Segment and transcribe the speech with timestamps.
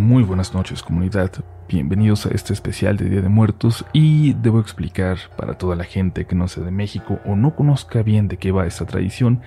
[0.00, 1.30] Muy buenas noches comunidad,
[1.68, 6.24] bienvenidos a este especial de Día de Muertos y debo explicar para toda la gente
[6.24, 9.42] que no sea de México o no conozca bien de qué va esta tradición,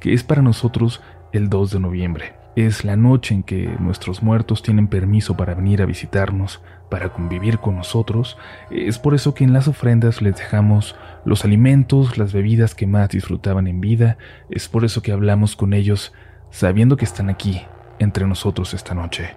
[0.00, 1.00] que es para nosotros
[1.32, 2.34] el 2 de noviembre.
[2.56, 7.58] Es la noche en que nuestros muertos tienen permiso para venir a visitarnos, para convivir
[7.58, 8.36] con nosotros.
[8.72, 13.10] Es por eso que en las ofrendas les dejamos los alimentos, las bebidas que más
[13.10, 14.18] disfrutaban en vida.
[14.50, 16.12] Es por eso que hablamos con ellos
[16.50, 17.62] sabiendo que están aquí,
[18.00, 19.36] entre nosotros esta noche.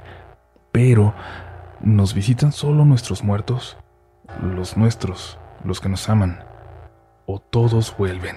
[0.75, 1.13] Pero,
[1.79, 3.77] ¿nos visitan solo nuestros muertos?
[4.41, 6.43] Los nuestros, los que nos aman.
[7.25, 8.35] ¿O todos vuelven?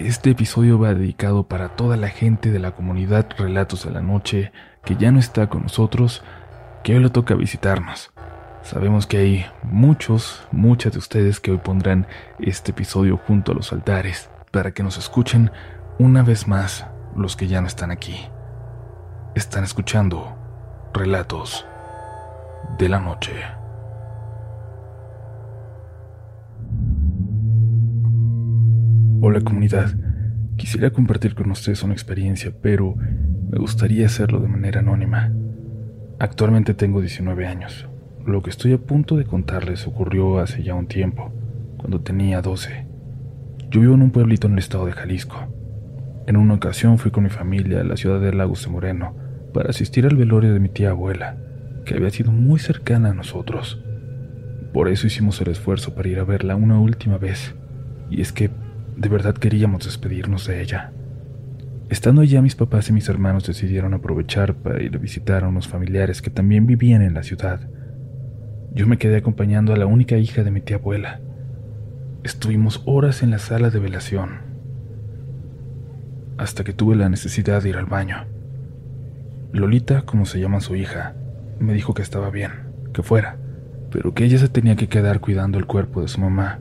[0.00, 4.50] Este episodio va dedicado para toda la gente de la comunidad Relatos de la Noche
[4.84, 6.24] que ya no está con nosotros,
[6.82, 8.10] que hoy le toca visitarnos.
[8.62, 12.08] Sabemos que hay muchos, muchas de ustedes que hoy pondrán
[12.40, 15.52] este episodio junto a los altares para que nos escuchen
[15.96, 18.16] una vez más los que ya no están aquí.
[19.36, 20.39] Están escuchando
[20.92, 21.64] Relatos
[22.76, 23.32] de la Noche.
[29.20, 29.94] Hola comunidad,
[30.56, 35.32] quisiera compartir con ustedes una experiencia, pero me gustaría hacerlo de manera anónima.
[36.18, 37.88] Actualmente tengo 19 años.
[38.26, 41.32] Lo que estoy a punto de contarles ocurrió hace ya un tiempo,
[41.78, 42.86] cuando tenía 12.
[43.70, 45.36] Yo vivo en un pueblito en el estado de Jalisco.
[46.26, 49.70] En una ocasión fui con mi familia a la ciudad de Lagos de Moreno para
[49.70, 51.36] asistir al velorio de mi tía abuela,
[51.84, 53.82] que había sido muy cercana a nosotros.
[54.72, 57.54] Por eso hicimos el esfuerzo para ir a verla una última vez,
[58.08, 58.50] y es que
[58.96, 60.92] de verdad queríamos despedirnos de ella.
[61.88, 65.66] Estando allá, mis papás y mis hermanos decidieron aprovechar para ir a visitar a unos
[65.66, 67.68] familiares que también vivían en la ciudad.
[68.72, 71.20] Yo me quedé acompañando a la única hija de mi tía abuela.
[72.22, 74.50] Estuvimos horas en la sala de velación,
[76.38, 78.26] hasta que tuve la necesidad de ir al baño.
[79.52, 81.14] Lolita, como se llama su hija,
[81.58, 82.52] me dijo que estaba bien,
[82.92, 83.36] que fuera,
[83.90, 86.60] pero que ella se tenía que quedar cuidando el cuerpo de su mamá,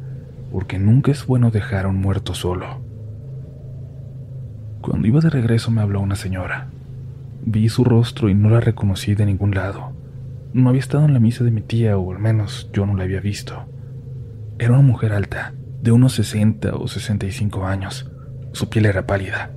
[0.52, 2.81] porque nunca es bueno dejar a un muerto solo.
[4.81, 6.69] Cuando iba de regreso me habló una señora.
[7.46, 9.92] Vi su rostro y no la reconocí de ningún lado.
[10.53, 13.03] No había estado en la misa de mi tía, o al menos yo no la
[13.03, 13.66] había visto.
[14.58, 18.12] Era una mujer alta, de unos 60 o 65 años.
[18.52, 19.52] Su piel era pálida,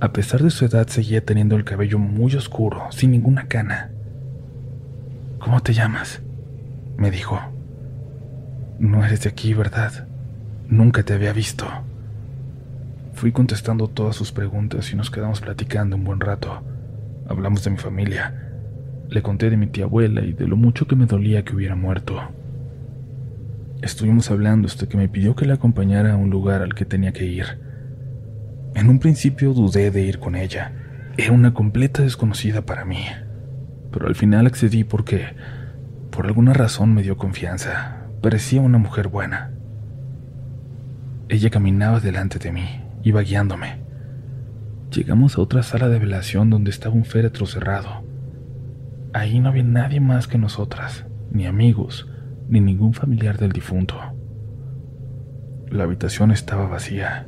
[0.00, 3.90] a pesar de su edad, seguía teniendo el cabello muy oscuro, sin ninguna cana.
[5.38, 6.22] ¿Cómo te llamas?
[6.96, 7.38] me dijo.
[8.78, 10.06] No eres de aquí, ¿verdad?
[10.68, 11.66] Nunca te había visto.
[13.14, 16.62] Fui contestando todas sus preguntas y nos quedamos platicando un buen rato.
[17.28, 18.52] Hablamos de mi familia.
[19.08, 21.76] Le conté de mi tía abuela y de lo mucho que me dolía que hubiera
[21.76, 22.20] muerto.
[23.80, 27.12] Estuvimos hablando hasta que me pidió que la acompañara a un lugar al que tenía
[27.12, 27.65] que ir.
[28.76, 30.70] En un principio dudé de ir con ella.
[31.16, 33.06] Era una completa desconocida para mí.
[33.90, 35.34] Pero al final accedí porque,
[36.10, 38.02] por alguna razón, me dio confianza.
[38.20, 39.52] Parecía una mujer buena.
[41.30, 43.78] Ella caminaba delante de mí, iba guiándome.
[44.92, 48.04] Llegamos a otra sala de velación donde estaba un féretro cerrado.
[49.14, 52.10] Ahí no había nadie más que nosotras, ni amigos,
[52.50, 53.98] ni ningún familiar del difunto.
[55.70, 57.26] La habitación estaba vacía.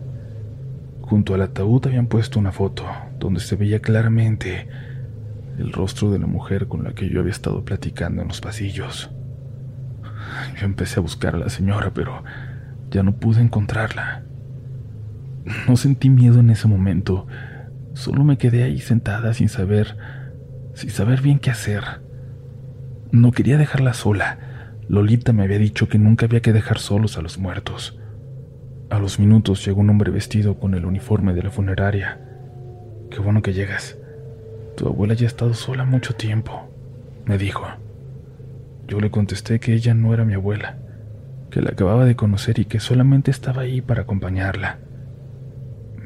[1.08, 2.84] Junto al ataúd habían puesto una foto
[3.18, 4.68] donde se veía claramente
[5.58, 9.10] el rostro de la mujer con la que yo había estado platicando en los pasillos.
[10.60, 12.22] Yo empecé a buscar a la señora, pero
[12.90, 14.24] ya no pude encontrarla.
[15.66, 17.26] No sentí miedo en ese momento,
[17.94, 19.96] solo me quedé ahí sentada sin saber,
[20.74, 22.02] sin saber bien qué hacer.
[23.12, 24.74] No quería dejarla sola.
[24.88, 27.98] Lolita me había dicho que nunca había que dejar solos a los muertos.
[28.90, 32.20] A los minutos llegó un hombre vestido con el uniforme de la funeraria.
[33.10, 33.98] Qué bueno que llegas.
[34.76, 36.70] Tu abuela ya ha estado sola mucho tiempo,
[37.26, 37.66] me dijo.
[38.86, 40.78] Yo le contesté que ella no era mi abuela,
[41.50, 44.78] que la acababa de conocer y que solamente estaba ahí para acompañarla.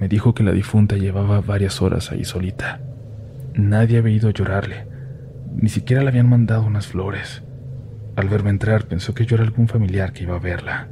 [0.01, 2.81] Me dijo que la difunta llevaba varias horas ahí solita.
[3.55, 4.87] Nadie había ido a llorarle,
[5.55, 7.45] ni siquiera le habían mandado unas flores.
[8.17, 10.89] Al verme entrar pensó que yo era algún familiar que iba a verla.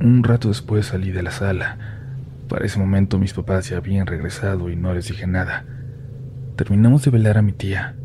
[0.00, 1.78] Un rato después salí de la sala.
[2.48, 5.64] Para ese momento mis papás ya habían regresado y no les dije nada.
[6.56, 7.96] Terminamos de velar a mi tía.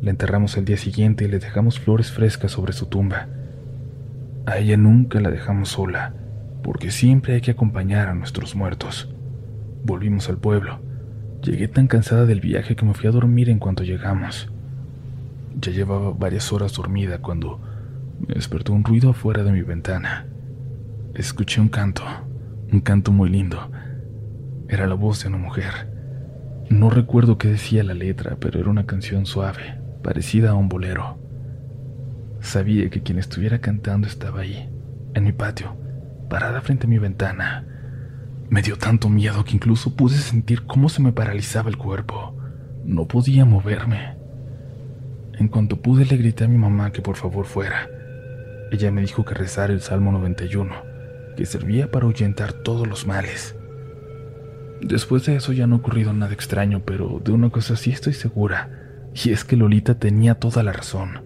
[0.00, 3.28] La enterramos el día siguiente y le dejamos flores frescas sobre su tumba.
[4.46, 6.14] A ella nunca la dejamos sola,
[6.62, 9.14] porque siempre hay que acompañar a nuestros muertos.
[9.84, 10.80] Volvimos al pueblo.
[11.42, 14.50] Llegué tan cansada del viaje que me fui a dormir en cuanto llegamos.
[15.60, 17.60] Ya llevaba varias horas dormida cuando
[18.26, 20.26] me despertó un ruido afuera de mi ventana.
[21.20, 22.02] Escuché un canto,
[22.72, 23.70] un canto muy lindo.
[24.70, 25.92] Era la voz de una mujer.
[26.70, 31.18] No recuerdo qué decía la letra, pero era una canción suave, parecida a un bolero.
[32.40, 34.70] Sabía que quien estuviera cantando estaba ahí,
[35.12, 35.76] en mi patio,
[36.30, 37.66] parada frente a mi ventana.
[38.48, 42.34] Me dio tanto miedo que incluso pude sentir cómo se me paralizaba el cuerpo.
[42.86, 44.16] No podía moverme.
[45.38, 47.90] En cuanto pude le grité a mi mamá que por favor fuera.
[48.72, 50.89] Ella me dijo que rezara el Salmo 91,
[51.40, 53.56] que servía para ahuyentar todos los males.
[54.82, 58.12] Después de eso ya no ha ocurrido nada extraño, pero de una cosa sí estoy
[58.12, 58.68] segura,
[59.14, 61.22] y es que Lolita tenía toda la razón.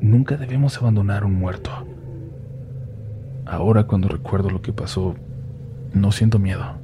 [0.00, 1.72] Nunca debemos abandonar un muerto.
[3.46, 5.16] Ahora cuando recuerdo lo que pasó,
[5.92, 6.78] no siento miedo.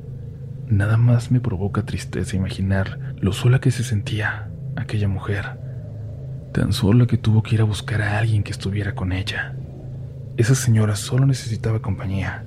[0.66, 5.60] Nada más me provoca tristeza imaginar lo sola que se sentía aquella mujer.
[6.52, 9.54] Tan sola que tuvo que ir a buscar a alguien que estuviera con ella.
[10.36, 12.44] Esa señora solo necesitaba compañía.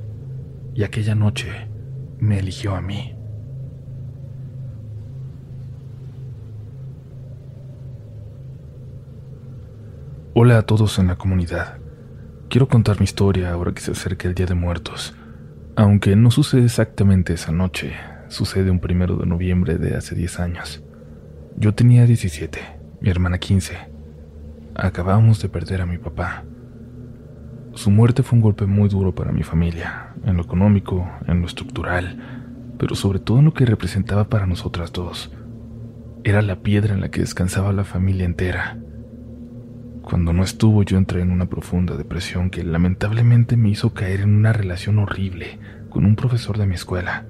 [0.77, 1.47] Y aquella noche
[2.19, 3.15] me eligió a mí.
[10.35, 11.79] Hola a todos en la comunidad.
[12.47, 15.15] Quiero contar mi historia ahora que se acerca el Día de Muertos.
[15.75, 17.95] Aunque no sucede exactamente esa noche,
[18.27, 20.83] sucede un primero de noviembre de hace 10 años.
[21.56, 22.59] Yo tenía 17,
[23.01, 23.75] mi hermana 15.
[24.75, 26.44] Acabamos de perder a mi papá.
[27.77, 31.45] Su muerte fue un golpe muy duro para mi familia, en lo económico, en lo
[31.45, 35.31] estructural, pero sobre todo en lo que representaba para nosotras dos.
[36.24, 38.77] Era la piedra en la que descansaba la familia entera
[40.07, 44.35] cuando no estuvo yo entré en una profunda depresión que lamentablemente me hizo caer en
[44.35, 45.59] una relación horrible
[45.89, 47.25] con un profesor de mi escuela.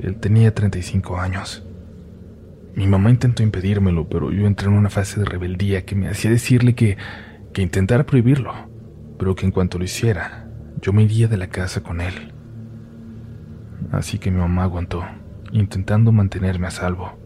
[0.00, 1.64] Él tenía 35 años.
[2.74, 6.32] Mi mamá intentó impedírmelo, pero yo entré en una fase de rebeldía que me hacía
[6.32, 6.96] decirle que,
[7.52, 8.52] que intentara prohibirlo,
[9.18, 10.48] pero que en cuanto lo hiciera,
[10.80, 12.32] yo me iría de la casa con él.
[13.92, 15.04] Así que mi mamá aguantó,
[15.52, 17.18] intentando mantenerme a salvo.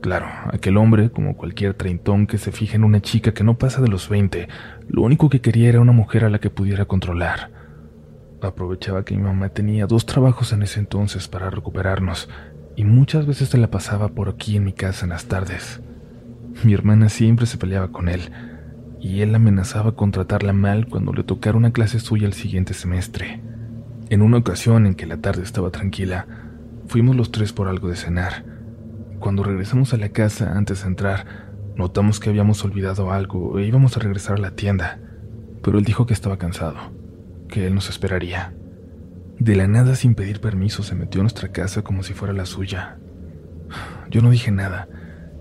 [0.00, 3.82] Claro, aquel hombre, como cualquier treintón que se fija en una chica que no pasa
[3.82, 4.48] de los 20,
[4.88, 7.50] lo único que quería era una mujer a la que pudiera controlar.
[8.40, 12.28] Aprovechaba que mi mamá tenía dos trabajos en ese entonces para recuperarnos,
[12.76, 15.80] y muchas veces se la pasaba por aquí en mi casa en las tardes.
[16.62, 18.30] Mi hermana siempre se peleaba con él,
[19.00, 23.40] y él amenazaba con tratarla mal cuando le tocara una clase suya el siguiente semestre.
[24.10, 26.26] En una ocasión en que la tarde estaba tranquila,
[26.86, 28.58] fuimos los tres por algo de cenar
[29.18, 31.26] cuando regresamos a la casa antes de entrar,
[31.74, 35.00] notamos que habíamos olvidado algo e íbamos a regresar a la tienda,
[35.62, 36.76] pero él dijo que estaba cansado,
[37.48, 38.54] que él nos esperaría.
[39.38, 42.46] De la nada, sin pedir permiso, se metió a nuestra casa como si fuera la
[42.46, 42.98] suya.
[44.08, 44.88] Yo no dije nada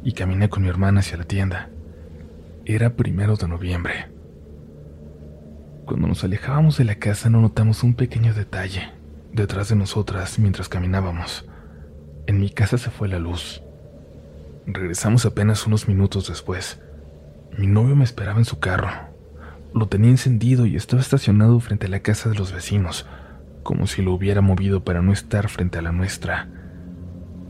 [0.04, 1.69] y caminé con mi hermana hacia la tienda.
[2.69, 4.09] Era primero de noviembre.
[5.85, 8.91] Cuando nos alejábamos de la casa no notamos un pequeño detalle
[9.31, 11.47] detrás de nosotras mientras caminábamos.
[12.25, 13.63] En mi casa se fue la luz.
[14.65, 16.81] Regresamos apenas unos minutos después.
[17.57, 18.89] Mi novio me esperaba en su carro.
[19.73, 23.07] Lo tenía encendido y estaba estacionado frente a la casa de los vecinos,
[23.63, 26.49] como si lo hubiera movido para no estar frente a la nuestra.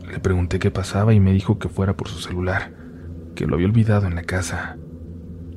[0.08, 2.72] Le pregunté qué pasaba y me dijo que fuera por su celular,
[3.34, 4.76] que lo había olvidado en la casa.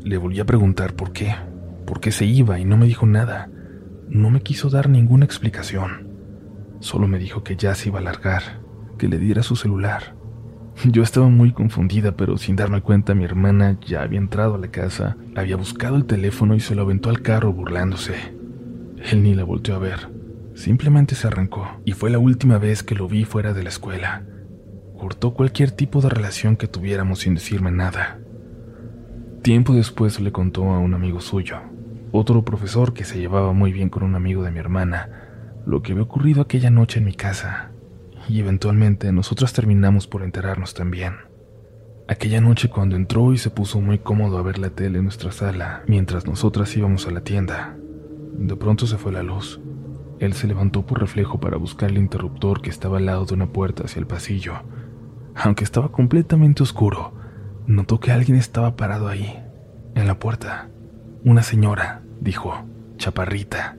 [0.04, 1.36] Le volví a preguntar por qué,
[1.86, 3.50] por qué se iba y no me dijo nada.
[4.10, 6.08] No me quiso dar ninguna explicación.
[6.80, 8.42] Solo me dijo que ya se iba a largar,
[8.98, 10.16] que le diera su celular.
[10.86, 14.70] Yo estaba muy confundida, pero sin darme cuenta mi hermana ya había entrado a la
[14.70, 18.16] casa, había buscado el teléfono y se lo aventó al carro burlándose.
[19.12, 20.10] Él ni la volteó a ver,
[20.56, 24.24] simplemente se arrancó y fue la última vez que lo vi fuera de la escuela.
[24.98, 28.20] Cortó cualquier tipo de relación que tuviéramos sin decirme nada.
[29.42, 31.58] Tiempo después le contó a un amigo suyo,
[32.12, 35.10] otro profesor que se llevaba muy bien con un amigo de mi hermana,
[35.66, 37.72] lo que había ocurrido aquella noche en mi casa
[38.30, 41.16] y eventualmente nosotras terminamos por enterarnos también.
[42.08, 45.32] Aquella noche cuando entró y se puso muy cómodo a ver la tele en nuestra
[45.32, 47.76] sala mientras nosotras íbamos a la tienda,
[48.38, 49.60] de pronto se fue la luz.
[50.20, 53.48] Él se levantó por reflejo para buscar el interruptor que estaba al lado de una
[53.48, 54.54] puerta hacia el pasillo.
[55.34, 57.14] Aunque estaba completamente oscuro,
[57.72, 59.42] notó que alguien estaba parado ahí,
[59.96, 60.70] en la puerta.
[61.24, 62.66] Una señora, dijo,
[62.98, 63.78] chaparrita.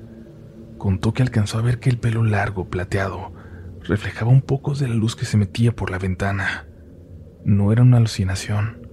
[0.78, 3.32] Contó que alcanzó a ver que el pelo largo, plateado,
[3.82, 6.66] reflejaba un poco de la luz que se metía por la ventana.
[7.44, 8.88] No era una alucinación,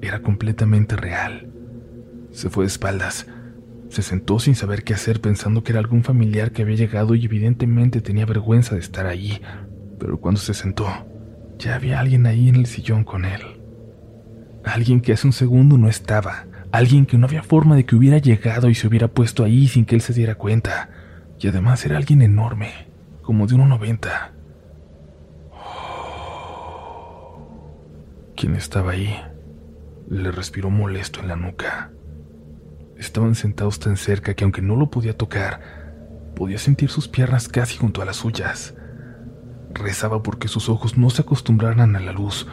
[0.00, 1.52] era completamente real.
[2.32, 3.26] Se fue de espaldas,
[3.88, 7.24] se sentó sin saber qué hacer pensando que era algún familiar que había llegado y
[7.24, 9.40] evidentemente tenía vergüenza de estar allí,
[9.98, 10.86] pero cuando se sentó,
[11.58, 13.59] ya había alguien ahí en el sillón con él.
[14.64, 18.18] Alguien que hace un segundo no estaba, alguien que no había forma de que hubiera
[18.18, 20.90] llegado y se hubiera puesto ahí sin que él se diera cuenta,
[21.38, 22.70] y además era alguien enorme
[23.22, 24.40] como de 1,90.
[28.40, 29.14] quien estaba ahí
[30.08, 31.90] le respiró molesto en la nuca.
[32.96, 35.60] Estaban sentados tan cerca que aunque no lo podía tocar,
[36.34, 38.74] podía sentir sus piernas casi junto a las suyas.
[39.74, 42.46] Rezaba porque sus ojos no se acostumbraran a la luz,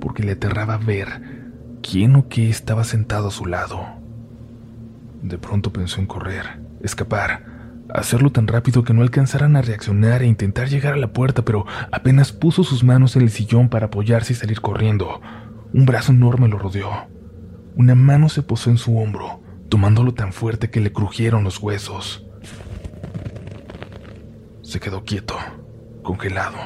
[0.00, 1.43] porque le aterraba ver
[1.84, 3.84] quién o qué estaba sentado a su lado.
[5.22, 7.44] De pronto pensó en correr, escapar,
[7.92, 11.66] hacerlo tan rápido que no alcanzaran a reaccionar e intentar llegar a la puerta, pero
[11.92, 15.20] apenas puso sus manos en el sillón para apoyarse y salir corriendo,
[15.72, 16.90] un brazo enorme lo rodeó.
[17.76, 22.26] Una mano se posó en su hombro, tomándolo tan fuerte que le crujieron los huesos.
[24.62, 25.36] Se quedó quieto,
[26.02, 26.56] congelado.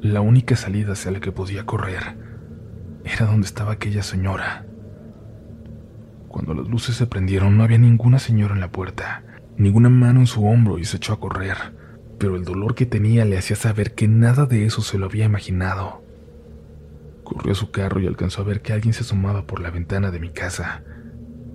[0.00, 2.27] La única salida hacia la que podía correr
[3.12, 4.66] era donde estaba aquella señora.
[6.28, 9.24] Cuando las luces se prendieron no había ninguna señora en la puerta,
[9.56, 11.56] ninguna mano en su hombro y se echó a correr,
[12.18, 15.24] pero el dolor que tenía le hacía saber que nada de eso se lo había
[15.24, 16.04] imaginado.
[17.24, 20.10] Corrió a su carro y alcanzó a ver que alguien se asomaba por la ventana
[20.10, 20.82] de mi casa.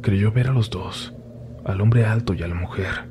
[0.01, 1.15] Creyó ver a los dos,
[1.65, 3.10] al hombre alto y a la mujer.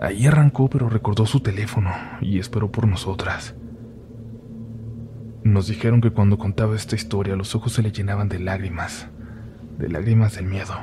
[0.00, 3.54] Ahí arrancó, pero recordó su teléfono y esperó por nosotras.
[5.46, 9.06] Nos dijeron que cuando contaba esta historia los ojos se le llenaban de lágrimas,
[9.78, 10.74] de lágrimas del miedo,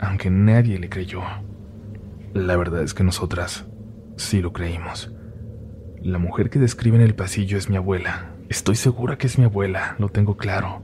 [0.00, 1.22] aunque nadie le creyó.
[2.32, 3.66] La verdad es que nosotras
[4.16, 5.14] sí lo creímos.
[6.02, 9.44] La mujer que describe en el pasillo es mi abuela, Estoy segura que es mi
[9.44, 10.82] abuela, lo tengo claro.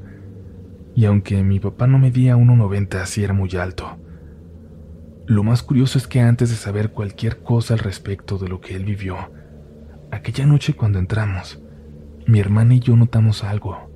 [0.94, 3.98] Y aunque mi papá no medía 1,90, sí era muy alto.
[5.26, 8.76] Lo más curioso es que antes de saber cualquier cosa al respecto de lo que
[8.76, 9.16] él vivió,
[10.12, 11.60] aquella noche cuando entramos,
[12.30, 13.90] mi hermana y yo notamos algo.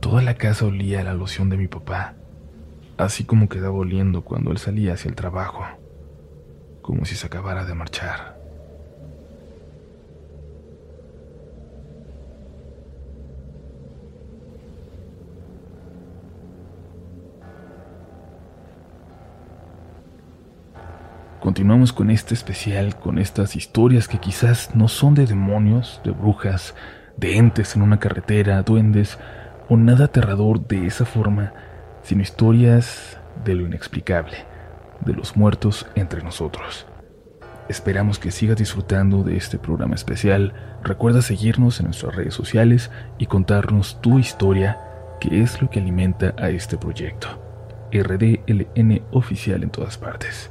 [0.00, 2.14] Toda la casa olía a la loción de mi papá,
[2.98, 5.64] así como quedaba oliendo cuando él salía hacia el trabajo,
[6.82, 8.38] como si se acabara de marchar.
[21.40, 26.74] Continuamos con este especial, con estas historias que quizás no son de demonios, de brujas,
[27.18, 29.18] de entes en una carretera, duendes
[29.68, 31.52] o nada aterrador de esa forma,
[32.02, 34.36] sino historias de lo inexplicable,
[35.04, 36.86] de los muertos entre nosotros.
[37.68, 40.54] Esperamos que sigas disfrutando de este programa especial.
[40.82, 44.78] Recuerda seguirnos en nuestras redes sociales y contarnos tu historia,
[45.20, 47.28] que es lo que alimenta a este proyecto.
[47.92, 50.50] RDLN oficial en todas partes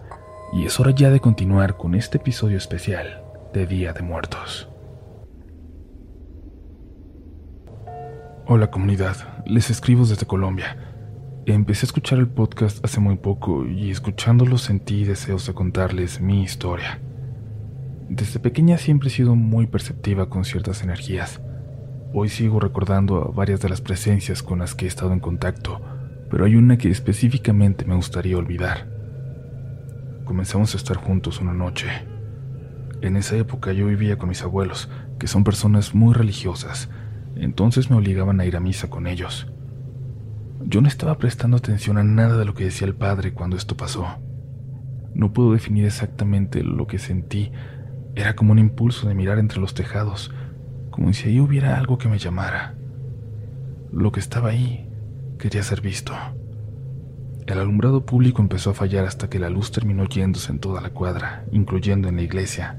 [0.53, 3.21] y es hora ya de continuar con este episodio especial
[3.53, 4.69] de Día de Muertos.
[8.47, 10.77] Hola comunidad, les escribo desde Colombia.
[11.45, 16.43] Empecé a escuchar el podcast hace muy poco y escuchándolo sentí deseos de contarles mi
[16.43, 16.99] historia.
[18.09, 21.41] Desde pequeña siempre he sido muy perceptiva con ciertas energías.
[22.13, 25.81] Hoy sigo recordando varias de las presencias con las que he estado en contacto,
[26.29, 28.97] pero hay una que específicamente me gustaría olvidar
[30.27, 31.87] comenzamos a estar juntos una noche.
[33.01, 36.89] En esa época yo vivía con mis abuelos, que son personas muy religiosas,
[37.39, 39.47] entonces me obligaban a ir a misa con ellos.
[40.65, 43.77] Yo no estaba prestando atención a nada de lo que decía el padre cuando esto
[43.77, 44.07] pasó.
[45.13, 47.51] No puedo definir exactamente lo que sentí.
[48.15, 50.33] Era como un impulso de mirar entre los tejados,
[50.89, 52.75] como si ahí hubiera algo que me llamara.
[53.91, 54.89] Lo que estaba ahí
[55.39, 56.13] quería ser visto.
[57.45, 60.89] El alumbrado público empezó a fallar hasta que la luz terminó yéndose en toda la
[60.89, 62.77] cuadra, incluyendo en la iglesia.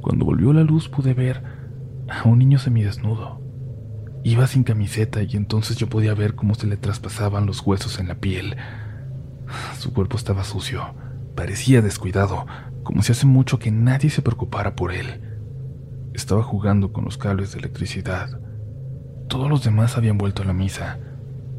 [0.00, 1.42] Cuando volvió la luz pude ver
[2.12, 3.40] a un niño semidesnudo.
[4.22, 8.08] Iba sin camiseta y entonces yo podía ver cómo se le traspasaban los huesos en
[8.08, 8.56] la piel.
[9.78, 10.94] Su cuerpo estaba sucio,
[11.34, 12.46] parecía descuidado,
[12.84, 15.22] como si hace mucho que nadie se preocupara por él.
[16.14, 18.38] Estaba jugando con los cables de electricidad.
[19.28, 20.98] Todos los demás habían vuelto a la misa.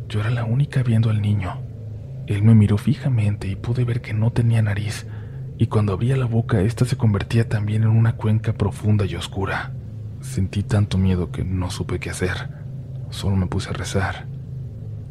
[0.07, 1.61] Yo era la única viendo al niño.
[2.27, 5.07] Él me miró fijamente y pude ver que no tenía nariz,
[5.57, 9.73] y cuando abría la boca ésta se convertía también en una cuenca profunda y oscura.
[10.23, 12.49] Sentí tanto miedo que no supe qué hacer.
[13.09, 14.25] Solo me puse a rezar.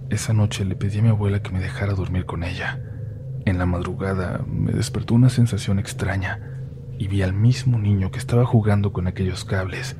[0.09, 2.81] Esa noche le pedí a mi abuela que me dejara dormir con ella.
[3.45, 6.41] En la madrugada me despertó una sensación extraña
[6.99, 9.97] y vi al mismo niño que estaba jugando con aquellos cables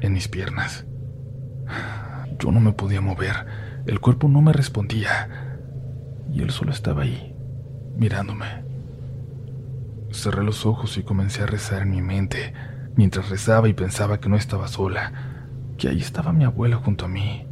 [0.00, 0.86] en mis piernas.
[2.38, 3.46] Yo no me podía mover,
[3.86, 5.58] el cuerpo no me respondía
[6.32, 7.36] y él solo estaba ahí,
[7.96, 8.46] mirándome.
[10.10, 12.54] Cerré los ojos y comencé a rezar en mi mente,
[12.96, 15.12] mientras rezaba y pensaba que no estaba sola,
[15.78, 17.46] que ahí estaba mi abuela junto a mí.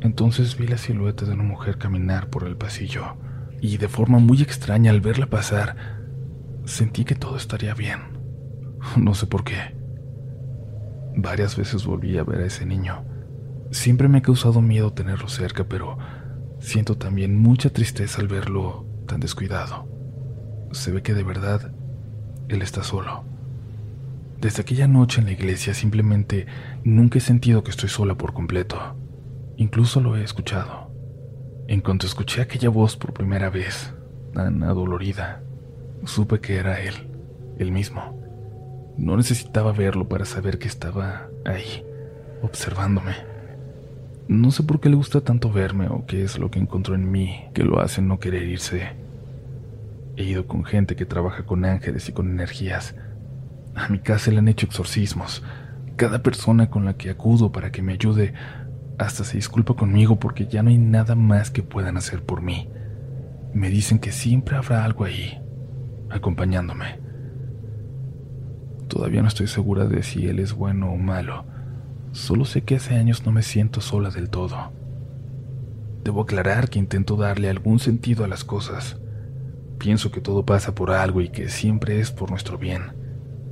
[0.00, 3.16] Entonces vi la silueta de una mujer caminar por el pasillo,
[3.60, 5.76] y de forma muy extraña al verla pasar,
[6.64, 8.00] sentí que todo estaría bien.
[8.96, 9.74] No sé por qué.
[11.16, 13.04] Varias veces volví a ver a ese niño,
[13.74, 15.98] Siempre me ha causado miedo tenerlo cerca, pero
[16.60, 19.88] siento también mucha tristeza al verlo tan descuidado.
[20.70, 21.72] Se ve que de verdad
[22.48, 23.24] él está solo.
[24.44, 26.44] Desde aquella noche en la iglesia simplemente
[26.84, 28.76] nunca he sentido que estoy sola por completo.
[29.56, 30.92] Incluso lo he escuchado.
[31.66, 33.94] En cuanto escuché aquella voz por primera vez,
[34.34, 35.42] tan adolorida,
[36.04, 36.92] supe que era él,
[37.58, 38.20] el mismo.
[38.98, 41.82] No necesitaba verlo para saber que estaba ahí,
[42.42, 43.14] observándome.
[44.28, 47.10] No sé por qué le gusta tanto verme o qué es lo que encontró en
[47.10, 48.90] mí que lo hace no querer irse.
[50.18, 52.94] He ido con gente que trabaja con ángeles y con energías,
[53.74, 55.42] a mi casa le han hecho exorcismos.
[55.96, 58.34] Cada persona con la que acudo para que me ayude
[58.98, 62.68] hasta se disculpa conmigo porque ya no hay nada más que puedan hacer por mí.
[63.52, 65.40] Me dicen que siempre habrá algo ahí,
[66.10, 67.00] acompañándome.
[68.88, 71.44] Todavía no estoy segura de si él es bueno o malo.
[72.12, 74.72] Solo sé que hace años no me siento sola del todo.
[76.04, 78.98] Debo aclarar que intento darle algún sentido a las cosas.
[79.78, 83.03] Pienso que todo pasa por algo y que siempre es por nuestro bien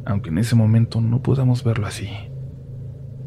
[0.04, 2.10] aunque en ese momento no podamos verlo así.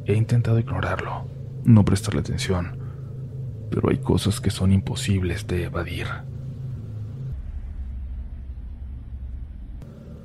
[0.05, 1.27] He intentado ignorarlo,
[1.63, 2.77] no prestarle atención,
[3.69, 6.07] pero hay cosas que son imposibles de evadir.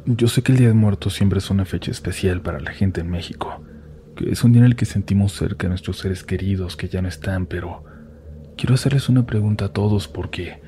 [0.07, 3.01] Yo sé que el Día de Muertos siempre es una fecha especial para la gente
[3.01, 3.63] en México,
[4.17, 7.01] que es un día en el que sentimos cerca a nuestros seres queridos que ya
[7.01, 7.85] no están, pero
[8.57, 10.61] quiero hacerles una pregunta a todos porque,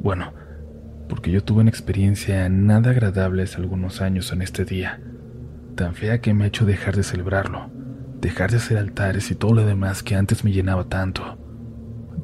[0.00, 0.32] bueno,
[1.08, 5.00] porque yo tuve una experiencia nada agradable hace algunos años en este día,
[5.74, 7.70] tan fea que me ha hecho dejar de celebrarlo,
[8.20, 11.38] dejar de hacer altares y todo lo demás que antes me llenaba tanto.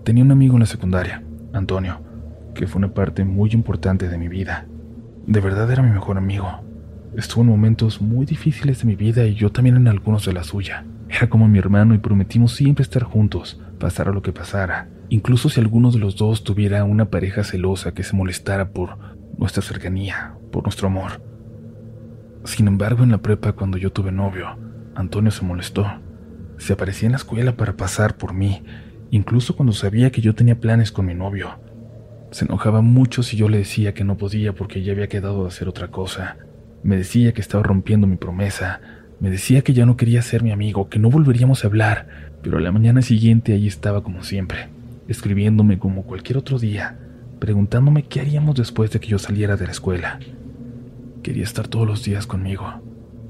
[0.05, 2.01] Tenía un amigo en la secundaria, Antonio,
[2.55, 4.67] que fue una parte muy importante de mi vida.
[5.27, 6.49] De verdad era mi mejor amigo.
[7.17, 10.45] Estuvo en momentos muy difíciles de mi vida y yo también en algunos de la
[10.45, 10.85] suya.
[11.09, 15.61] Era como mi hermano y prometimos siempre estar juntos, pasara lo que pasara, incluso si
[15.61, 18.99] alguno de los dos tuviera una pareja celosa que se molestara por
[19.39, 21.23] nuestra cercanía, por nuestro amor.
[22.45, 24.59] Sin embargo, en la prepa, cuando yo tuve novio,
[24.95, 25.87] Antonio se molestó.
[26.57, 28.63] Se aparecía en la escuela para pasar por mí,
[29.11, 31.61] incluso cuando sabía que yo tenía planes con mi novio.
[32.31, 35.49] Se enojaba mucho si yo le decía que no podía porque ya había quedado de
[35.49, 36.37] hacer otra cosa.
[36.83, 38.81] Me decía que estaba rompiendo mi promesa.
[39.21, 42.59] Me decía que ya no quería ser mi amigo, que no volveríamos a hablar, pero
[42.59, 44.69] a la mañana siguiente allí estaba como siempre,
[45.09, 46.99] escribiéndome como cualquier otro día,
[47.41, 50.21] preguntándome qué haríamos después de que yo saliera de la escuela.
[51.23, 52.83] Quería estar todos los días conmigo.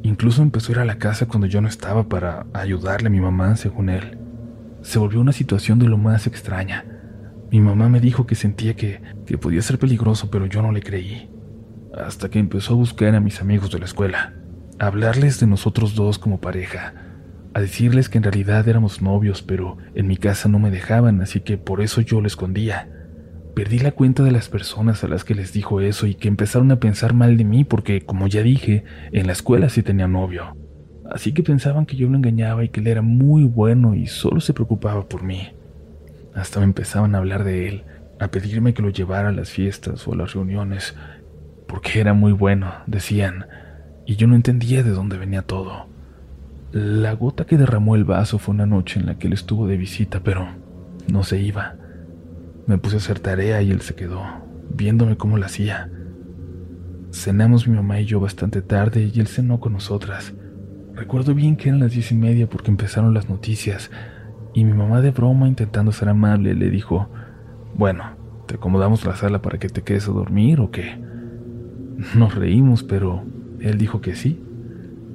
[0.02, 3.20] Incluso empezó a ir a la casa cuando yo no estaba para ayudarle a mi
[3.20, 4.18] mamá, según él.
[4.82, 6.84] Se volvió una situación de lo más extraña.
[7.50, 10.82] Mi mamá me dijo que sentía que, que podía ser peligroso, pero yo no le
[10.82, 11.30] creí.
[11.96, 14.34] Hasta que empezó a buscar a mis amigos de la escuela,
[14.78, 16.94] a hablarles de nosotros dos como pareja,
[17.58, 21.40] a decirles que en realidad éramos novios, pero en mi casa no me dejaban, así
[21.40, 22.88] que por eso yo lo escondía.
[23.54, 26.70] Perdí la cuenta de las personas a las que les dijo eso y que empezaron
[26.70, 30.56] a pensar mal de mí porque, como ya dije, en la escuela sí tenía novio.
[31.10, 34.40] Así que pensaban que yo lo engañaba y que él era muy bueno y solo
[34.40, 35.48] se preocupaba por mí.
[36.34, 37.84] Hasta me empezaban a hablar de él,
[38.20, 40.94] a pedirme que lo llevara a las fiestas o a las reuniones,
[41.66, 43.46] porque era muy bueno, decían,
[44.06, 45.97] y yo no entendía de dónde venía todo.
[46.72, 49.78] La gota que derramó el vaso fue una noche en la que él estuvo de
[49.78, 50.46] visita, pero
[51.10, 51.76] no se iba.
[52.66, 54.22] Me puse a hacer tarea y él se quedó,
[54.74, 55.90] viéndome cómo la hacía.
[57.10, 60.34] Cenamos mi mamá y yo bastante tarde y él cenó con nosotras.
[60.94, 63.90] Recuerdo bien que eran las diez y media porque empezaron las noticias
[64.52, 67.08] y mi mamá de broma intentando ser amable le dijo,
[67.76, 68.04] bueno,
[68.46, 71.02] ¿te acomodamos la sala para que te quedes a dormir o qué?
[72.14, 73.24] Nos reímos, pero
[73.58, 74.44] él dijo que sí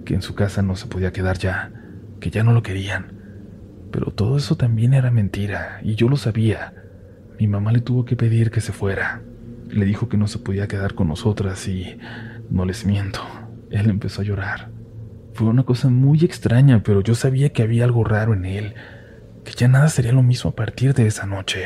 [0.06, 1.72] que en su casa no se podía quedar ya,
[2.20, 3.13] que ya no lo querían.
[3.92, 6.74] Pero todo eso también era mentira, y yo lo sabía.
[7.39, 9.22] Mi mamá le tuvo que pedir que se fuera.
[9.70, 11.98] Le dijo que no se podía quedar con nosotras y
[12.50, 13.22] no les miento.
[13.70, 14.70] Él empezó a llorar.
[15.34, 18.76] Fue una cosa muy extraña, pero yo sabía que había algo raro en él,
[19.44, 21.66] que ya nada sería lo mismo a partir de esa noche.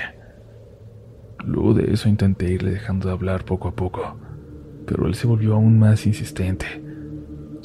[1.43, 4.19] Luego de eso intenté irle dejando de hablar poco a poco,
[4.85, 6.86] pero él se volvió aún más insistente.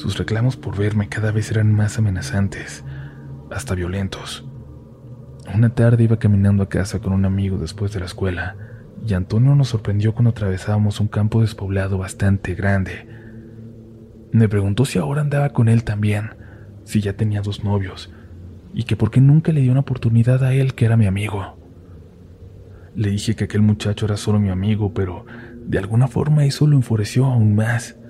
[0.03, 2.83] Sus reclamos por verme cada vez eran más amenazantes,
[3.53, 4.45] hasta violentos.
[5.55, 8.57] Una tarde iba caminando a casa con un amigo después de la escuela,
[9.07, 13.07] y Antonio nos sorprendió cuando atravesábamos un campo despoblado bastante grande.
[14.33, 16.31] Me preguntó si ahora andaba con él también,
[16.83, 18.12] si ya tenía dos novios,
[18.75, 21.57] y que por qué nunca le dio una oportunidad a él que era mi amigo.
[22.97, 25.27] Le dije que aquel muchacho era solo mi amigo, pero
[25.65, 28.02] de alguna forma eso lo enfureció aún más.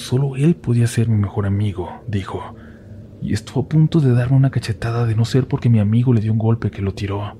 [0.00, 2.56] Solo él podía ser mi mejor amigo, dijo.
[3.20, 6.22] y estuvo a punto de darme una cachetada de no ser porque mi amigo le
[6.22, 7.36] dio un golpe que lo tiró.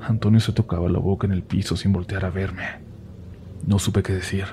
[0.00, 2.64] Antonio se tocaba la boca en el piso sin voltear a verme.
[3.66, 4.46] No supe qué decir.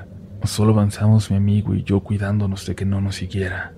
[0.43, 3.73] Solo avanzamos mi amigo y yo cuidándonos de que no nos siguiera.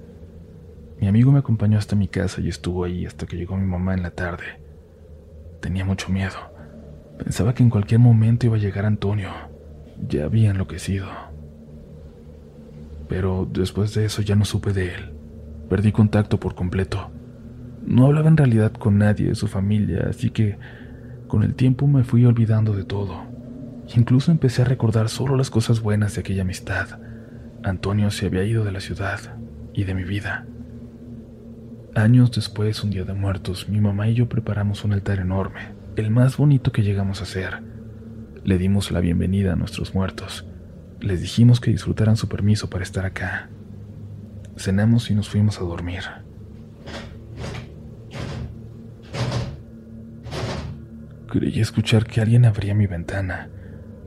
[1.00, 3.94] Mi amigo me acompañó hasta mi casa y estuvo ahí hasta que llegó mi mamá
[3.94, 4.60] en la tarde.
[5.62, 6.36] Tenía mucho miedo.
[7.20, 9.30] Pensaba que en cualquier momento iba a llegar Antonio.
[10.10, 11.25] Ya había enloquecido.
[13.08, 15.14] Pero después de eso ya no supe de él.
[15.70, 17.12] Perdí contacto por completo.
[17.86, 20.58] No hablaba en realidad con nadie de su familia, así que
[21.28, 23.24] con el tiempo me fui olvidando de todo.
[23.96, 27.00] Incluso empecé a recordar solo las cosas buenas de aquella amistad.
[27.64, 29.20] Antonio se había ido de la ciudad
[29.74, 30.46] y de mi vida.
[31.96, 36.12] Años después, un día de muertos, mi mamá y yo preparamos un altar enorme, el
[36.12, 37.62] más bonito que llegamos a hacer.
[38.44, 40.46] Le dimos la bienvenida a nuestros muertos.
[41.02, 43.50] Les dijimos que disfrutaran su permiso para estar acá.
[44.58, 46.04] Cenamos y nos fuimos a dormir.
[51.28, 53.50] Creí escuchar que alguien abría mi ventana,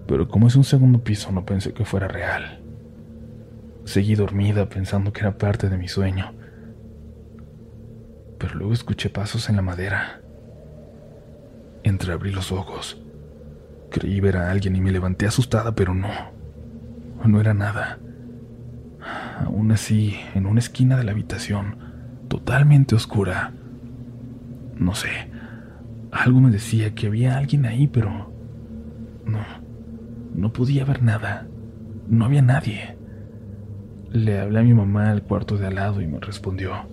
[0.07, 2.63] pero como es un segundo piso no pensé que fuera real.
[3.85, 6.33] Seguí dormida pensando que era parte de mi sueño,
[8.39, 10.23] pero luego escuché pasos en la madera.
[11.83, 13.03] Entreabrí los ojos.
[13.91, 16.38] Creí ver a alguien y me levanté asustada, pero no.
[17.25, 17.99] No era nada.
[19.45, 21.77] Aún así, en una esquina de la habitación,
[22.29, 23.53] totalmente oscura.
[24.77, 25.09] No sé,
[26.11, 28.33] algo me decía que había alguien ahí, pero
[29.25, 29.41] no,
[30.35, 31.47] no podía ver nada.
[32.09, 32.97] No había nadie.
[34.11, 36.89] Le hablé a mi mamá al cuarto de al lado y me respondió.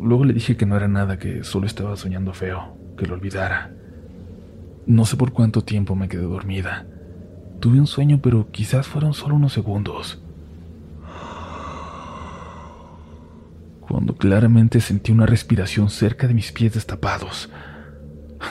[0.00, 3.72] Luego le dije que no era nada, que solo estaba soñando feo, que lo olvidara.
[4.86, 6.86] No sé por cuánto tiempo me quedé dormida.
[7.60, 10.22] Tuve un sueño, pero quizás fueron solo unos segundos.
[13.80, 17.50] Cuando claramente sentí una respiración cerca de mis pies destapados.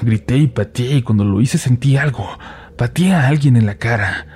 [0.01, 2.27] Grité y pateé y cuando lo hice sentí algo.
[2.77, 4.27] Pateé a alguien en la cara.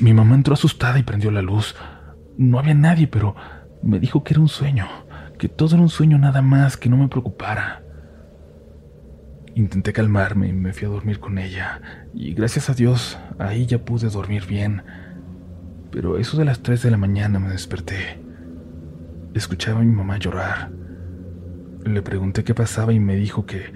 [0.00, 1.76] Mi mamá entró asustada y prendió la luz.
[2.38, 3.36] No había nadie, pero
[3.82, 4.86] me dijo que era un sueño,
[5.38, 7.79] que todo era un sueño nada más, que no me preocupara.
[9.54, 11.80] Intenté calmarme y me fui a dormir con ella,
[12.14, 14.82] y gracias a Dios ahí ya pude dormir bien.
[15.90, 18.20] Pero eso de las 3 de la mañana me desperté.
[19.34, 20.70] Escuchaba a mi mamá llorar.
[21.84, 23.72] Le pregunté qué pasaba y me dijo que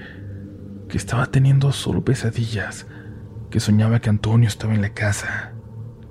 [0.88, 2.86] que estaba teniendo solo pesadillas,
[3.50, 5.52] que soñaba que Antonio estaba en la casa,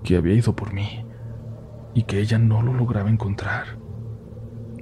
[0.03, 1.05] que había ido por mí
[1.93, 3.77] y que ella no lo lograba encontrar.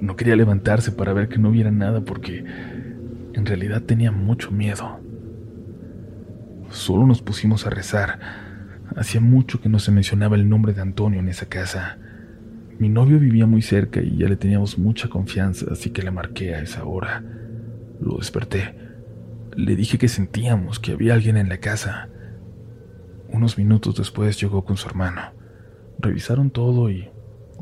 [0.00, 2.44] No quería levantarse para ver que no hubiera nada porque
[3.34, 5.00] en realidad tenía mucho miedo.
[6.70, 8.18] Solo nos pusimos a rezar.
[8.96, 11.98] Hacía mucho que no se mencionaba el nombre de Antonio en esa casa.
[12.78, 16.54] Mi novio vivía muy cerca y ya le teníamos mucha confianza, así que le marqué
[16.54, 17.22] a esa hora.
[18.00, 18.82] Lo desperté
[19.56, 22.08] le dije que sentíamos que había alguien en la casa.
[23.28, 25.22] Unos minutos después llegó con su hermano.
[25.98, 27.10] Revisaron todo y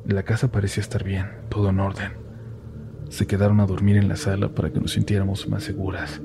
[0.07, 2.13] la casa parecía estar bien, todo en orden.
[3.11, 6.23] Se quedaron a dormir en la sala para que nos sintiéramos más seguras.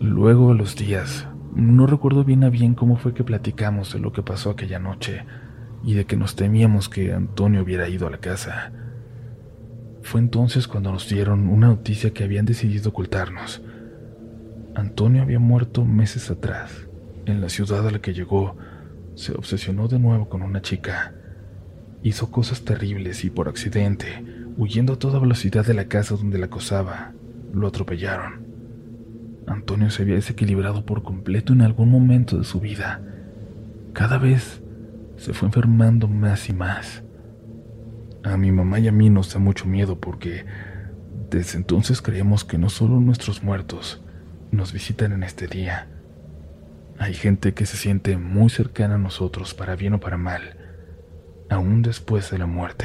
[0.00, 4.22] Luego, los días, no recuerdo bien a bien cómo fue que platicamos de lo que
[4.22, 5.26] pasó aquella noche
[5.84, 8.72] y de que nos temíamos que Antonio hubiera ido a la casa.
[10.02, 13.62] Fue entonces cuando nos dieron una noticia que habían decidido ocultarnos.
[14.74, 16.88] Antonio había muerto meses atrás.
[17.26, 18.56] En la ciudad a la que llegó,
[19.14, 21.14] se obsesionó de nuevo con una chica.
[22.02, 24.24] Hizo cosas terribles y por accidente,
[24.60, 27.14] huyendo a toda velocidad de la casa donde la acosaba,
[27.54, 28.46] lo atropellaron.
[29.46, 33.00] Antonio se había desequilibrado por completo en algún momento de su vida.
[33.94, 34.60] Cada vez
[35.16, 37.02] se fue enfermando más y más.
[38.22, 40.44] A mi mamá y a mí nos da mucho miedo porque
[41.30, 44.02] desde entonces creemos que no solo nuestros muertos,
[44.50, 45.88] nos visitan en este día.
[46.98, 50.58] Hay gente que se siente muy cercana a nosotros para bien o para mal,
[51.48, 52.84] aún después de la muerte.